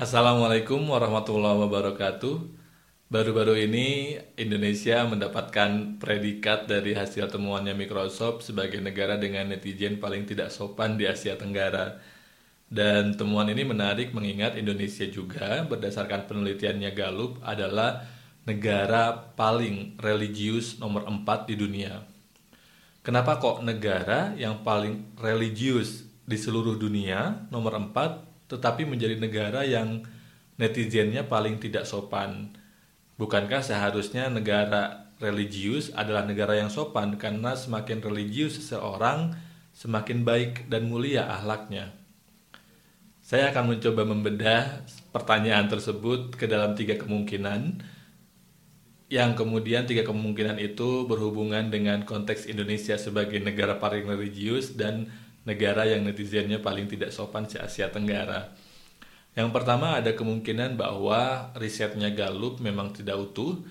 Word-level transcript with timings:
Assalamualaikum 0.00 0.80
warahmatullahi 0.88 1.60
wabarakatuh. 1.60 2.48
Baru-baru 3.12 3.68
ini 3.68 4.16
Indonesia 4.32 5.04
mendapatkan 5.04 6.00
predikat 6.00 6.64
dari 6.64 6.96
hasil 6.96 7.28
temuannya 7.28 7.76
Microsoft 7.76 8.48
sebagai 8.48 8.80
negara 8.80 9.20
dengan 9.20 9.52
netizen 9.52 10.00
paling 10.00 10.24
tidak 10.24 10.48
sopan 10.56 10.96
di 10.96 11.04
Asia 11.04 11.36
Tenggara. 11.36 12.00
Dan 12.64 13.12
temuan 13.12 13.52
ini 13.52 13.60
menarik 13.60 14.16
mengingat 14.16 14.56
Indonesia 14.56 15.04
juga 15.04 15.68
berdasarkan 15.68 16.24
penelitiannya 16.24 16.96
Gallup 16.96 17.36
adalah 17.44 18.00
negara 18.48 19.36
paling 19.36 20.00
religius 20.00 20.80
nomor 20.80 21.04
4 21.12 21.44
di 21.44 21.60
dunia. 21.60 22.08
Kenapa 23.04 23.36
kok 23.36 23.60
negara 23.60 24.32
yang 24.32 24.64
paling 24.64 25.12
religius 25.20 26.08
di 26.24 26.40
seluruh 26.40 26.80
dunia 26.80 27.44
nomor 27.52 27.76
4 27.76 28.29
tetapi 28.50 28.82
menjadi 28.82 29.14
negara 29.14 29.62
yang 29.62 30.02
netizennya 30.58 31.24
paling 31.30 31.62
tidak 31.62 31.86
sopan. 31.86 32.52
Bukankah 33.16 33.62
seharusnya 33.62 34.26
negara 34.26 35.08
religius 35.22 35.94
adalah 35.94 36.26
negara 36.26 36.58
yang 36.58 36.68
sopan 36.68 37.14
karena 37.14 37.54
semakin 37.54 38.02
religius 38.02 38.58
seseorang 38.58 39.38
semakin 39.70 40.26
baik 40.26 40.66
dan 40.66 40.90
mulia 40.90 41.30
ahlaknya? 41.30 41.94
Saya 43.22 43.54
akan 43.54 43.78
mencoba 43.78 44.02
membedah 44.02 44.82
pertanyaan 45.14 45.70
tersebut 45.70 46.34
ke 46.34 46.50
dalam 46.50 46.74
tiga 46.74 46.98
kemungkinan 46.98 47.86
yang 49.10 49.34
kemudian 49.34 49.86
tiga 49.90 50.06
kemungkinan 50.06 50.58
itu 50.62 51.06
berhubungan 51.06 51.66
dengan 51.70 52.06
konteks 52.06 52.46
Indonesia 52.46 52.94
sebagai 52.94 53.42
negara 53.42 53.78
paling 53.78 54.06
religius 54.06 54.78
dan 54.78 55.10
negara 55.44 55.88
yang 55.88 56.04
netizennya 56.04 56.60
paling 56.60 56.90
tidak 56.90 57.14
sopan 57.14 57.48
se 57.48 57.56
Asia 57.56 57.88
Tenggara. 57.88 58.52
Yang 59.32 59.50
pertama 59.54 59.96
ada 59.96 60.12
kemungkinan 60.12 60.74
bahwa 60.74 61.54
risetnya 61.54 62.10
Gallup 62.10 62.58
memang 62.58 62.90
tidak 62.90 63.16
utuh 63.16 63.62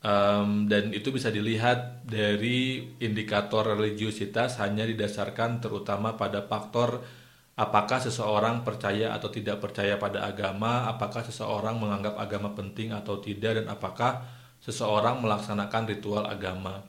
um, 0.00 0.66
dan 0.66 0.90
itu 0.90 1.12
bisa 1.12 1.28
dilihat 1.28 2.02
dari 2.08 2.90
indikator 2.98 3.76
religiusitas 3.76 4.56
hanya 4.58 4.88
didasarkan 4.88 5.60
terutama 5.60 6.16
pada 6.16 6.42
faktor 6.48 7.04
apakah 7.52 8.00
seseorang 8.00 8.64
percaya 8.64 9.12
atau 9.12 9.28
tidak 9.28 9.60
percaya 9.60 10.00
pada 10.00 10.24
agama, 10.24 10.88
apakah 10.88 11.22
seseorang 11.22 11.76
menganggap 11.76 12.16
agama 12.16 12.56
penting 12.56 12.96
atau 12.96 13.20
tidak 13.20 13.60
dan 13.60 13.66
apakah 13.68 14.24
seseorang 14.62 15.20
melaksanakan 15.20 15.82
ritual 15.90 16.24
agama. 16.24 16.80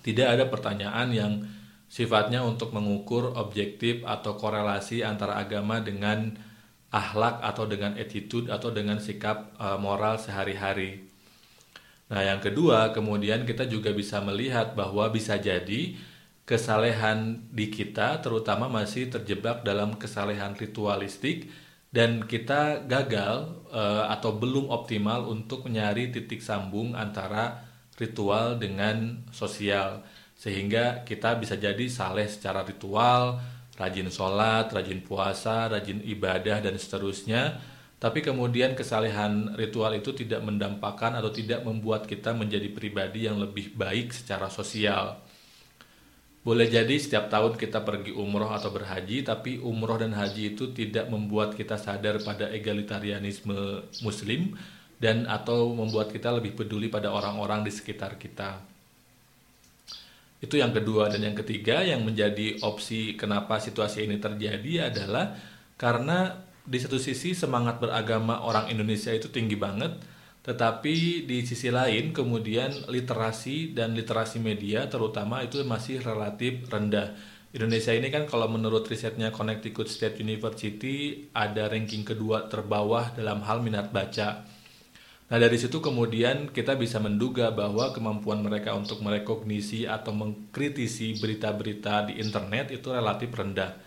Tidak 0.00 0.26
ada 0.26 0.44
pertanyaan 0.48 1.08
yang 1.12 1.32
sifatnya 1.90 2.46
untuk 2.46 2.70
mengukur 2.70 3.34
objektif 3.34 4.06
atau 4.06 4.38
korelasi 4.38 5.02
antara 5.02 5.42
agama 5.42 5.82
dengan 5.82 6.38
akhlak 6.94 7.42
atau 7.42 7.66
dengan 7.66 7.98
attitude 7.98 8.46
atau 8.46 8.70
dengan 8.70 9.02
sikap 9.02 9.58
uh, 9.58 9.74
moral 9.74 10.22
sehari-hari. 10.22 11.10
Nah, 12.10 12.22
yang 12.22 12.38
kedua, 12.38 12.94
kemudian 12.94 13.42
kita 13.42 13.66
juga 13.66 13.90
bisa 13.90 14.22
melihat 14.22 14.74
bahwa 14.78 15.10
bisa 15.10 15.38
jadi 15.38 15.98
kesalehan 16.46 17.46
di 17.54 17.70
kita 17.70 18.18
terutama 18.18 18.66
masih 18.66 19.06
terjebak 19.06 19.62
dalam 19.62 19.94
kesalehan 19.94 20.58
ritualistik 20.58 21.46
dan 21.94 22.26
kita 22.26 22.86
gagal 22.86 23.54
uh, 23.70 24.10
atau 24.10 24.34
belum 24.34 24.70
optimal 24.70 25.30
untuk 25.30 25.70
mencari 25.70 26.10
titik 26.10 26.42
sambung 26.42 26.98
antara 26.98 27.66
ritual 27.98 28.58
dengan 28.58 29.22
sosial 29.30 30.02
sehingga 30.40 31.04
kita 31.04 31.36
bisa 31.36 31.60
jadi 31.60 31.84
saleh 31.84 32.24
secara 32.24 32.64
ritual, 32.64 33.36
rajin 33.76 34.08
sholat, 34.08 34.72
rajin 34.72 35.04
puasa, 35.04 35.68
rajin 35.68 36.00
ibadah 36.00 36.64
dan 36.64 36.80
seterusnya. 36.80 37.60
Tapi 38.00 38.24
kemudian 38.24 38.72
kesalehan 38.72 39.52
ritual 39.60 39.92
itu 39.92 40.16
tidak 40.16 40.40
mendampakkan 40.40 41.12
atau 41.12 41.28
tidak 41.28 41.60
membuat 41.68 42.08
kita 42.08 42.32
menjadi 42.32 42.72
pribadi 42.72 43.28
yang 43.28 43.36
lebih 43.36 43.76
baik 43.76 44.16
secara 44.16 44.48
sosial. 44.48 45.20
Boleh 46.40 46.72
jadi 46.72 46.96
setiap 46.96 47.28
tahun 47.28 47.60
kita 47.60 47.84
pergi 47.84 48.16
umroh 48.16 48.48
atau 48.48 48.72
berhaji, 48.72 49.20
tapi 49.20 49.60
umroh 49.60 50.00
dan 50.00 50.16
haji 50.16 50.56
itu 50.56 50.72
tidak 50.72 51.12
membuat 51.12 51.52
kita 51.52 51.76
sadar 51.76 52.16
pada 52.24 52.48
egalitarianisme 52.48 53.84
muslim 54.00 54.56
dan 54.96 55.28
atau 55.28 55.76
membuat 55.76 56.08
kita 56.08 56.32
lebih 56.32 56.56
peduli 56.56 56.88
pada 56.88 57.12
orang-orang 57.12 57.68
di 57.68 57.68
sekitar 57.68 58.16
kita. 58.16 58.79
Itu 60.40 60.56
yang 60.56 60.72
kedua 60.72 61.12
dan 61.12 61.20
yang 61.20 61.36
ketiga 61.36 61.84
yang 61.84 62.00
menjadi 62.00 62.64
opsi 62.64 63.12
kenapa 63.14 63.60
situasi 63.60 64.08
ini 64.08 64.16
terjadi 64.16 64.88
adalah 64.88 65.36
karena 65.76 66.48
di 66.64 66.80
satu 66.80 66.96
sisi 66.96 67.36
semangat 67.36 67.76
beragama 67.80 68.40
orang 68.44 68.72
Indonesia 68.72 69.12
itu 69.12 69.28
tinggi 69.28 69.56
banget, 69.60 70.00
tetapi 70.40 71.28
di 71.28 71.44
sisi 71.44 71.68
lain 71.68 72.16
kemudian 72.16 72.88
literasi 72.88 73.76
dan 73.76 73.92
literasi 73.92 74.40
media 74.40 74.88
terutama 74.88 75.44
itu 75.44 75.60
masih 75.60 76.00
relatif 76.00 76.64
rendah. 76.72 77.12
Indonesia 77.50 77.90
ini 77.90 78.08
kan 78.14 78.30
kalau 78.30 78.46
menurut 78.46 78.86
risetnya 78.86 79.34
Connecticut 79.34 79.90
State 79.90 80.22
University 80.22 81.28
ada 81.34 81.66
ranking 81.66 82.06
kedua 82.06 82.46
terbawah 82.46 83.10
dalam 83.12 83.42
hal 83.42 83.60
minat 83.60 83.90
baca 83.90 84.46
Nah 85.30 85.38
dari 85.38 85.54
situ 85.62 85.78
kemudian 85.78 86.50
kita 86.50 86.74
bisa 86.74 86.98
menduga 86.98 87.54
bahwa 87.54 87.94
kemampuan 87.94 88.42
mereka 88.42 88.74
untuk 88.74 88.98
merekognisi 88.98 89.86
atau 89.86 90.10
mengkritisi 90.10 91.22
berita-berita 91.22 92.10
di 92.10 92.18
internet 92.18 92.74
itu 92.74 92.90
relatif 92.90 93.30
rendah. 93.30 93.78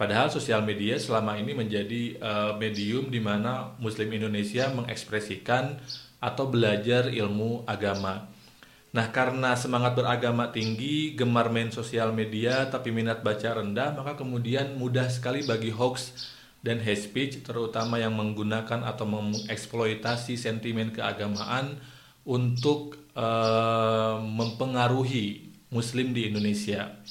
Padahal 0.00 0.32
sosial 0.32 0.64
media 0.64 0.96
selama 0.96 1.36
ini 1.36 1.52
menjadi 1.52 2.16
uh, 2.18 2.52
medium 2.56 3.12
di 3.12 3.20
mana 3.20 3.76
Muslim 3.76 4.16
Indonesia 4.16 4.72
mengekspresikan 4.72 5.76
atau 6.24 6.48
belajar 6.48 7.12
ilmu 7.12 7.68
agama. 7.68 8.32
Nah, 8.92 9.08
karena 9.08 9.56
semangat 9.56 9.96
beragama 9.96 10.52
tinggi, 10.52 11.16
gemar 11.16 11.48
main 11.48 11.72
sosial 11.72 12.12
media, 12.12 12.68
tapi 12.68 12.92
minat 12.92 13.24
baca 13.24 13.60
rendah, 13.60 13.96
maka 13.96 14.20
kemudian 14.20 14.76
mudah 14.76 15.08
sekali 15.08 15.44
bagi 15.48 15.72
hoax 15.72 16.12
dan 16.62 16.78
hate 16.78 17.02
speech 17.02 17.42
terutama 17.42 17.98
yang 17.98 18.14
menggunakan 18.14 18.86
atau 18.86 19.02
mengeksploitasi 19.04 20.38
sentimen 20.38 20.94
keagamaan 20.94 21.82
untuk 22.22 23.02
uh, 23.18 24.22
mempengaruhi 24.22 25.50
muslim 25.74 26.14
di 26.14 26.30
Indonesia. 26.30 27.02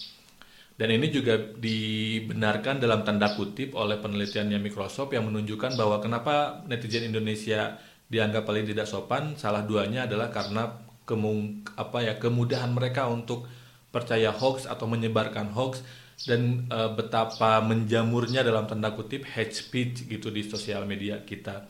Dan 0.80 0.98
ini 0.98 1.14
juga 1.14 1.38
dibenarkan 1.38 2.82
dalam 2.82 3.06
tanda 3.06 3.38
kutip 3.38 3.78
oleh 3.78 4.02
penelitiannya 4.02 4.58
Microsoft 4.58 5.14
yang 5.14 5.30
menunjukkan 5.30 5.78
bahwa 5.78 6.02
kenapa 6.02 6.66
netizen 6.66 7.06
Indonesia 7.06 7.78
dianggap 8.10 8.48
paling 8.48 8.66
tidak 8.66 8.90
sopan, 8.90 9.38
salah 9.38 9.62
duanya 9.62 10.10
adalah 10.10 10.34
karena 10.34 10.82
kemung, 11.06 11.62
apa 11.78 12.02
ya 12.02 12.18
kemudahan 12.18 12.74
mereka 12.74 13.06
untuk 13.12 13.46
percaya 13.92 14.32
hoax 14.32 14.66
atau 14.66 14.88
menyebarkan 14.88 15.52
hoax 15.52 15.84
dan 16.26 16.66
e, 16.72 16.80
betapa 16.96 17.60
menjamurnya 17.62 18.42
dalam 18.42 18.66
tanda 18.66 18.96
kutip 18.96 19.28
hate 19.28 19.54
speech 19.54 20.08
gitu 20.08 20.32
di 20.32 20.48
sosial 20.48 20.88
media 20.88 21.22
kita. 21.22 21.68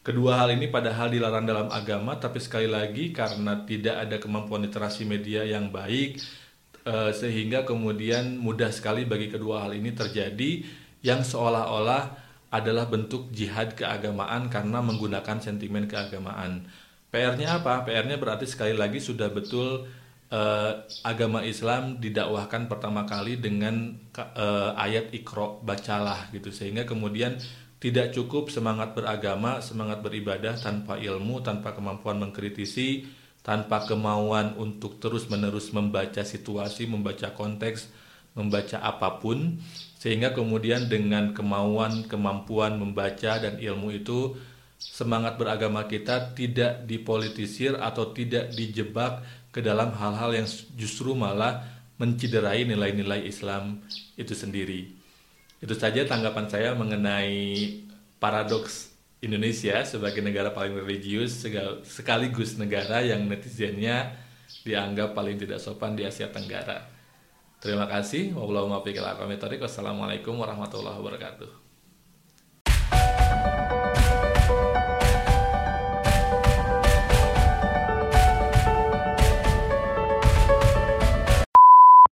Kedua 0.00 0.40
hal 0.40 0.56
ini 0.56 0.72
padahal 0.72 1.12
dilarang 1.12 1.44
dalam 1.44 1.68
agama, 1.68 2.16
tapi 2.16 2.40
sekali 2.40 2.64
lagi 2.64 3.12
karena 3.12 3.68
tidak 3.68 4.08
ada 4.08 4.16
kemampuan 4.16 4.64
literasi 4.64 5.04
media 5.04 5.44
yang 5.44 5.68
baik, 5.68 6.16
e, 6.88 6.94
sehingga 7.12 7.68
kemudian 7.68 8.40
mudah 8.40 8.72
sekali 8.72 9.04
bagi 9.04 9.28
kedua 9.28 9.68
hal 9.68 9.76
ini 9.76 9.92
terjadi 9.92 10.64
yang 11.04 11.20
seolah-olah 11.20 12.16
adalah 12.50 12.88
bentuk 12.90 13.30
jihad 13.30 13.78
keagamaan 13.78 14.50
karena 14.50 14.82
menggunakan 14.82 15.38
sentimen 15.38 15.86
keagamaan. 15.86 16.66
PR-nya 17.10 17.62
apa? 17.62 17.86
PR-nya 17.86 18.18
berarti 18.18 18.46
sekali 18.46 18.74
lagi 18.74 18.98
sudah 19.02 19.30
betul 19.30 19.86
uh, 20.30 20.86
agama 21.02 21.42
Islam 21.44 21.98
didakwahkan 21.98 22.70
pertama 22.70 23.04
kali 23.04 23.36
dengan 23.36 23.98
uh, 24.16 24.72
ayat 24.78 25.12
ikro 25.12 25.60
bacalah 25.66 26.30
gitu. 26.32 26.54
Sehingga 26.54 26.86
kemudian 26.86 27.36
tidak 27.82 28.14
cukup 28.14 28.48
semangat 28.48 28.92
beragama, 28.92 29.58
semangat 29.60 30.00
beribadah 30.00 30.56
tanpa 30.56 30.96
ilmu, 31.00 31.42
tanpa 31.42 31.72
kemampuan 31.74 32.20
mengkritisi, 32.20 33.08
tanpa 33.40 33.88
kemauan 33.88 34.54
untuk 34.60 35.00
terus-menerus 35.00 35.72
membaca 35.72 36.20
situasi, 36.20 36.84
membaca 36.86 37.32
konteks, 37.32 37.88
membaca 38.36 38.84
apa 38.84 39.18
pun. 39.18 39.58
Sehingga 40.00 40.32
kemudian 40.32 40.88
dengan 40.88 41.32
kemauan, 41.32 42.04
kemampuan 42.08 42.76
membaca 42.76 43.40
dan 43.40 43.56
ilmu 43.56 43.92
itu 43.96 44.36
semangat 44.80 45.36
beragama 45.36 45.84
kita 45.84 46.32
tidak 46.32 46.88
dipolitisir 46.88 47.76
atau 47.76 48.16
tidak 48.16 48.48
dijebak 48.56 49.20
ke 49.50 49.62
dalam 49.62 49.90
hal-hal 49.94 50.34
yang 50.34 50.46
justru 50.78 51.14
malah 51.14 51.62
menciderai 52.00 52.64
nilai-nilai 52.64 53.28
Islam 53.28 53.84
itu 54.16 54.32
sendiri. 54.32 54.88
Itu 55.60 55.76
saja 55.76 56.08
tanggapan 56.08 56.48
saya 56.48 56.72
mengenai 56.72 57.84
paradoks 58.16 58.96
Indonesia 59.20 59.84
sebagai 59.84 60.24
negara 60.24 60.48
paling 60.48 60.80
religius 60.80 61.44
sekaligus 61.84 62.56
negara 62.56 63.04
yang 63.04 63.28
netizennya 63.28 64.16
dianggap 64.64 65.12
paling 65.12 65.36
tidak 65.36 65.60
sopan 65.60 65.92
di 65.92 66.08
Asia 66.08 66.32
Tenggara. 66.32 66.88
Terima 67.60 67.84
kasih. 67.84 68.32
Wassalamualaikum 68.32 70.40
warahmatullahi 70.40 70.96
wabarakatuh. 70.96 71.69